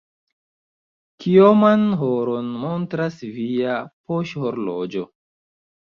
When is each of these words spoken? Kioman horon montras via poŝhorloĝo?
Kioman 1.25 1.85
horon 2.01 2.51
montras 2.65 3.23
via 3.39 3.79
poŝhorloĝo? 4.03 5.11